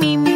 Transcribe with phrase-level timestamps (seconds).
[0.00, 0.35] me, me,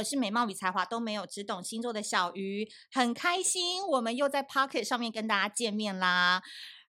[0.00, 6.42] 我是美貌与才华都没有，只懂星座的小鱼，很开心我们又在 Pocket 上面跟大家见面啦。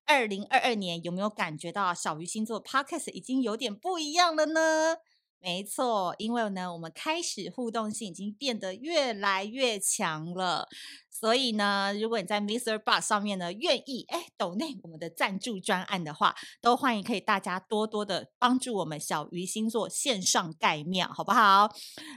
[0.05, 4.95] 二零二二年有没有感觉到小鱼星座 Pocket 已经有点不一样了呢？
[5.39, 10.69] 没错，因为呢，我们开始互动性已经变得越来越强了。
[11.11, 21.69] 所以呢，如果你在 Mister Box 上面呢，愿意哎抖内我们的赞助专案的话，都欢迎可以大家多多的帮助我们小鱼星座线上盖庙，好不好？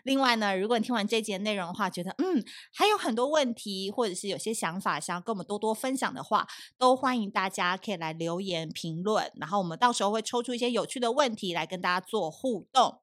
[0.05, 6.47] 另外呢，如果你听完这节内容的话，觉得嗯还有很多问题，或者是有些想法想要跟我们多多分享的话，
[6.78, 13.00] 都欢迎大家可以来留言评论，然后我们到时候会抽出一些有趣的问题来跟大家做互动。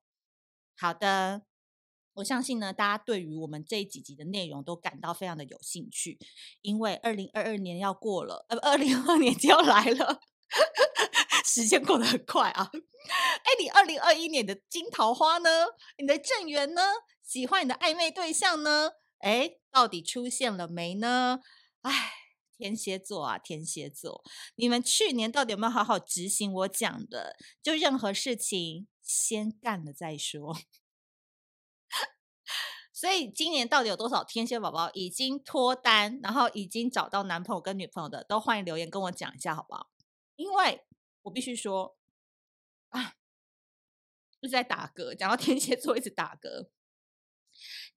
[0.78, 1.42] 好的，
[2.16, 6.20] 我相信呢，大家对于我们这几集的内容都感到非常的有兴趣，
[6.62, 10.22] 因为二零二二年要过了，呃，二零二二年就要来了，
[11.46, 12.70] 时间过得很快啊！
[12.74, 15.50] 哎，你二零二一年的金桃花呢？
[15.98, 16.82] 你的正缘呢？
[17.24, 18.92] 喜欢你的暧昧对象呢？
[19.20, 21.40] 哎，到底出现了没呢？
[21.82, 22.12] 哎，
[22.58, 24.24] 天蝎座啊，天蝎座，
[24.56, 27.38] 你们去年到底有没有好好执行我讲的？
[27.64, 28.88] 就任何事情。
[29.04, 30.56] 先干了再说，
[33.02, 39.90] 所以今年到底有多少天蝎宝宝已经脱单，然后已经找到男朋友跟女朋友的，都欢迎留言跟我讲一下，好不好？
[40.36, 40.86] 因为
[41.24, 41.98] 我必须说
[42.90, 43.16] 啊，
[44.40, 46.70] 一直在打嗝，讲到天蝎座一直打嗝。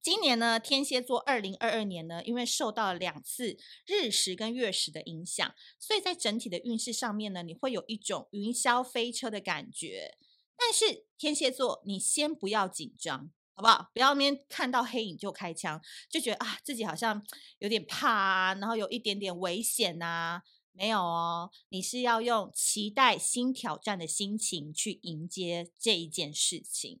[0.01, 10.17] 今年呢，天蝎座二零二二年呢，因为受到了两次日食跟月食的影响，所以在整体的运势上面呢，你会有一种云霄飞车的感觉。
[10.57, 13.89] 但是天蝎座，你先不要紧张，好不好？
[13.93, 17.25] 不要那边看到黑影就开枪，就觉得啊自己好像
[17.59, 20.43] 有点怕啊，然后有一点点危险啊。
[20.71, 26.99] 没有哦，你是要用期待新挑战的心情去迎接这一件事情，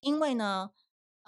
[0.00, 0.70] 因为呢。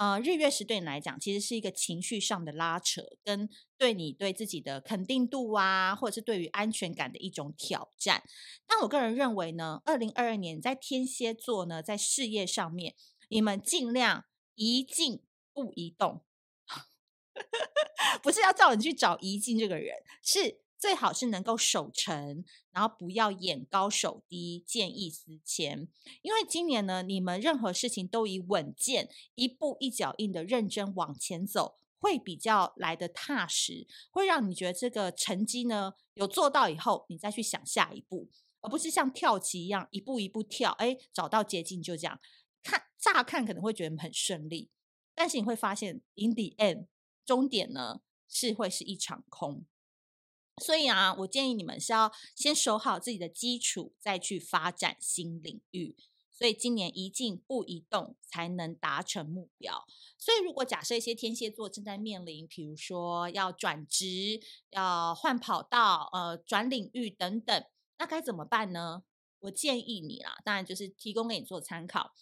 [0.01, 8.23] 呃，日月食对你来讲，其实是一个情绪上的拉扯，跟对你对自己的肯定度啊，或者是对于安全感的一种挑战。
[8.65, 12.95] 但我个人认为呢，二零二二年在天蝎座呢，在事业上面，
[13.29, 14.25] 你们尽量
[14.59, 15.23] 宜静
[15.55, 16.23] 不移动，
[18.23, 20.61] 不是要叫你去找宜静这个人，是。
[20.81, 25.89] 最好是能够守成，然后不要眼高手低，见异思迁。
[26.23, 38.31] 因为今年呢，你们任何事情都以稳健、一步一脚印的认真往前走，会比较来得踏实，会让你觉得这个成绩呢有做到以后，你再去想下一步，
[38.61, 42.21] 而不是像跳棋一样一步一步跳，哎，找到捷径就这样。
[42.99, 44.71] 乍看可能会觉得很顺利，
[45.15, 46.87] 但是你会发现，in the end，
[47.25, 49.65] 终点呢是会是一场空。
[50.61, 55.97] 所以啊，我建议你们是要先守好自己的基础，再去发展新领域。
[56.33, 59.85] 所以今年一静不宜动，才能达成目标。
[60.17, 67.65] 所以如果假设一些天蝎座正在面临，比如说要转职、要换跑道、呃转领域等等，
[67.99, 69.03] 那该怎么办呢？
[69.41, 72.13] 我建议你啦，当然就是提供给你做参考。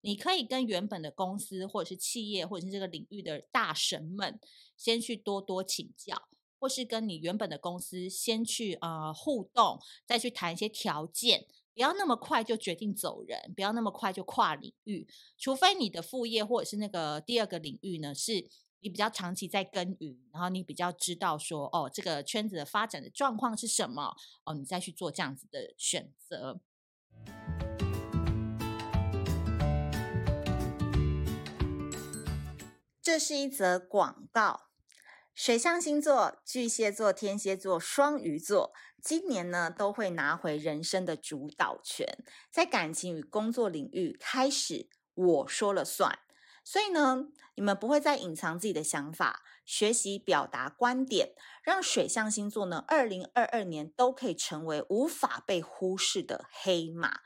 [0.00, 4.38] 你可以跟原本的公司或者是企业或者是这个领域的大神们，
[4.76, 6.28] 先去多多请教。
[6.60, 15.06] 或是跟你原本的公司先去呃互动，再去谈一些条件，不要那么快就决定走人，不要那么快就跨领域，
[15.36, 18.48] 除非你的副业或者是那个第二个领域呢，是
[18.84, 24.14] 你比较长期在耕耘，然后你比较知道说哦这个圈子的发展的状况是什么
[24.44, 26.60] 哦，你再去做这样子的选择。
[33.00, 34.66] 这是一则广告。
[35.34, 42.06] 水象星座巨蟹座、天蝎座、双鱼座，今年呢都会拿回人生的主导权，
[42.50, 46.18] 在感情与工作领域开始我说了算。
[46.64, 57.20] 所以呢，你们不会再隐藏自己的想法，学习表达观点，让水象星座呢，二零二二年都可以成为无法被忽视的黑马。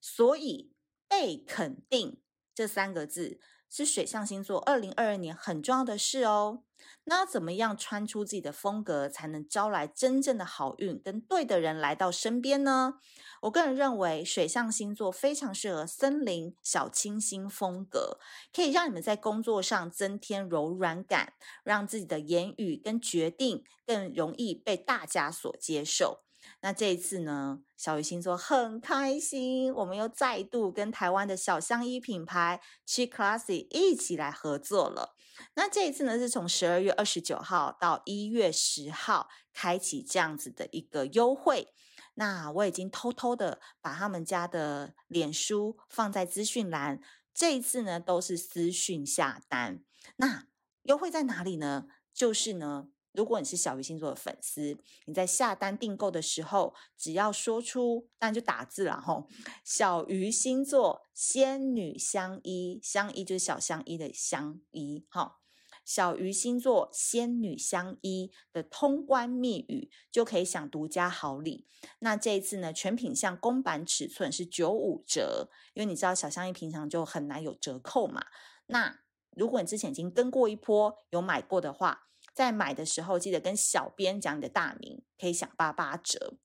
[0.00, 0.72] 所以
[1.08, 2.22] 被肯定
[2.54, 3.40] 这三个字。
[3.68, 6.62] 是水象星座二零二二年很重要的事哦。
[7.04, 13.00] 那要怎么样穿出自己的风格，才能招来真正的好运，跟对的人来到身边呢？
[13.42, 18.18] 我个人认为，水象星座非常适合森林小清新风格，
[18.54, 21.32] 可以让你们在工作上增添柔软感，
[21.64, 26.20] 让自己的言语跟决定更容易被大家所接受。
[26.60, 35.14] 那这一次呢，小鱼星座很开心，我们又再度跟台湾的小香衣品牌 Chic Classy 一起来合作了。
[35.54, 41.68] 那这一次呢，是从十二月二十九号到一月十号开启这样子的一个优惠。
[42.14, 47.00] 那我已经偷偷的把他们家的脸书放在资讯栏，
[47.32, 49.80] 这一次呢都是私讯下单。
[50.16, 50.46] 那
[50.82, 51.86] 优惠在哪里呢？
[52.12, 52.88] 就是呢。
[53.12, 59.26] 如果你是小鱼星座的粉丝，你在下单订购的时候，只要说出，当然就打字了吼，
[59.64, 65.38] 小鱼星座仙女相依，相依就是小相依的相依，哈，
[65.84, 71.66] 小鱼星座仙女相依的通关密语就可以享独家好礼。
[72.00, 78.26] 那这一次呢，全品项公版尺寸是九五折，因为你知道小香衣平常就很难有折扣嘛。
[78.66, 79.00] 那
[79.30, 82.08] 如果你之前已经跟过一波，有买过的话，
[82.38, 86.36] 在买的时候，记得跟小编讲你的大名，可以享八八折。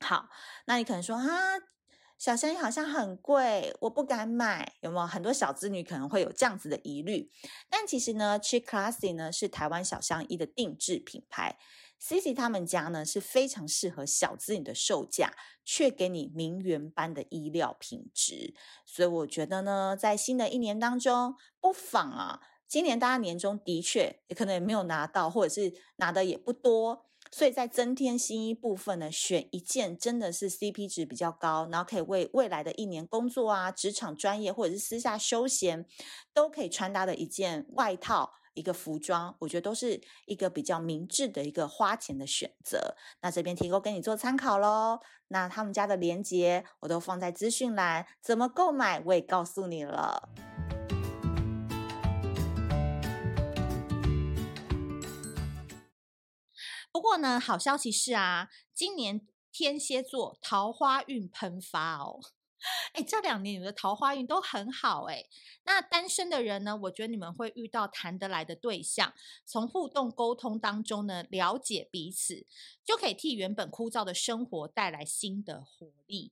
[0.00, 0.30] 好，
[0.64, 1.28] 那你可能说啊，
[2.16, 5.06] 小香衣好像很贵，我不敢买，有没有？
[5.06, 7.30] 很多小资女可能会有这样子的疑虑。
[7.68, 11.58] 但其实呢，Chic Classy 呢是台湾小香衣的定制品牌
[12.00, 15.34] ，Cici 他们家呢是非常适合小资女的售价，
[15.66, 18.54] 却给你名媛般的衣料品质。
[18.86, 22.40] 所以我觉得呢，在新的一年当中，不妨啊。
[22.66, 35.86] 今年大家年终的确也可能也没有拿到，或者是拿的也不多，所以在增添新衣部分呢，选一件真的是 CP 值比较高，然后可以为未来的一年工作啊、职场专业或者是私下休闲
[36.32, 42.96] 都可以穿搭的一件外套、一个服装，我觉得都是一个比较明智的一个花钱的选择。
[43.20, 45.00] 那这边提供给你做参考喽。
[45.28, 50.53] 那他们家的链接我都放在资讯栏，怎么购买我也告诉你了。
[56.94, 62.20] 不过呢，好消息是啊，今年天蝎座桃花运喷发哦。
[62.94, 65.24] 哎，这两年你们的桃花运都很好哎。
[65.64, 69.12] 那单身的人呢，我觉得你们会遇到谈得来的对象，
[69.44, 72.46] 从互动沟通当中呢，了解彼此，
[72.84, 76.30] 就可以替原本枯燥的生活带来新的活力。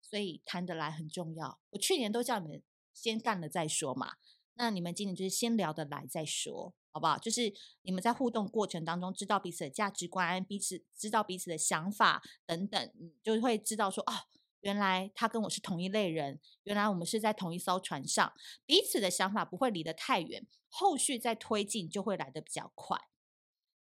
[0.00, 1.60] 所以谈得来很重要。
[1.68, 2.62] 我去年都叫你们
[2.94, 4.14] 先干了再说嘛。
[4.54, 7.18] 那你们今年就是先聊得来再说，好不好？
[7.18, 7.52] 就是
[7.82, 14.12] 你们在互动过程当中，知道彼此的价值观，彼此知道彼此的想法等等，你就会知道说，哦，
[14.60, 18.32] 原来他跟我是同一类人，原来我们是在同一艘船上，
[18.66, 22.98] 彼此的想法不会离得太远，后续再推进就会来得比较快。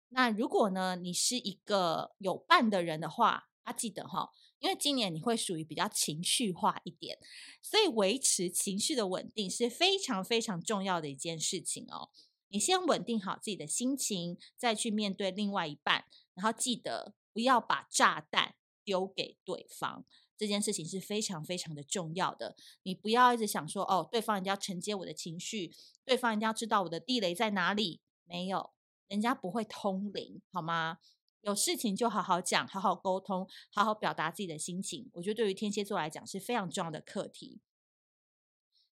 [0.10, 4.32] 那如果呢，你是一个有伴的人的话，啊，记得哈。
[4.60, 7.18] 因为今年你会属于比较情绪化一点，
[7.64, 12.12] 所以维持情绪的稳定是非常非常重要的一件事情哦。
[12.52, 16.06] 你先稳定好自己的心情，再去面对另外一半，
[16.36, 20.04] 然后记得不要把炸弹丢给对方，
[20.38, 22.56] 这件事情是非常非常的重要的。
[22.84, 28.72] 你不要一直想说哦，对方一定要承接我的情绪，对方一定要知道我的地雷在哪里，没有，
[29.08, 30.98] 人家不会通灵，好吗？
[31.42, 35.10] 有事情就好好讲，好好沟通，好好表达自己的心情。
[35.14, 37.60] 我觉得对于天蝎座来讲是非常重要的课题。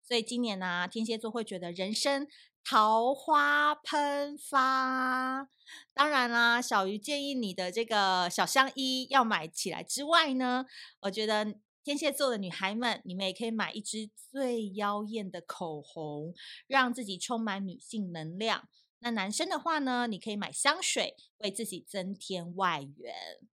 [0.01, 2.29] 所以今年呢、天蝎座会觉得人生
[2.69, 5.49] 桃花喷发。
[5.95, 10.67] 当然啦，小鱼建议你的这个小香衣要买起来之外呢，
[11.03, 11.55] 我觉得
[11.85, 16.35] 天蝎座的女孩们，你们也可以买一支最妖艳的口红，
[16.67, 18.69] 让自己充满女性能量。
[18.99, 23.15] 那男生的话呢，你可以买香水，为自己增添外援。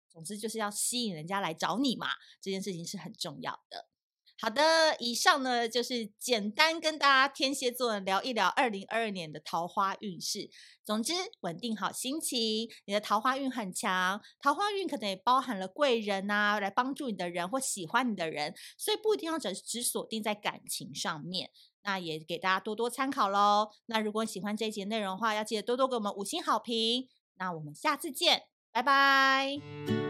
[0.08, 3.89] 总之就是要吸引人家来找你嘛，这件事情是很重要的。
[4.40, 10.48] 好的，以上呢就是简单跟大家天蝎座聊一聊二零二二年的桃花运势。
[10.84, 14.20] 总之，稳定好心情，你的桃花运很强。
[14.40, 21.50] 桃花运可能也包含了贵人呐、啊，来帮助你的人或喜欢你的人，所以不一定要只只锁定在感情上面。
[21.82, 23.70] 那也给大家多多参考喽。
[23.86, 27.08] 那如果喜欢这一集内容的话，要记得多多给我们五星好评。
[27.36, 28.42] 那我们下次见，
[28.72, 30.09] 拜拜。